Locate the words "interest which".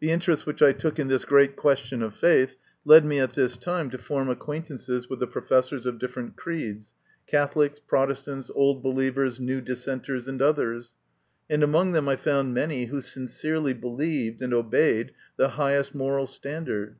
0.10-0.60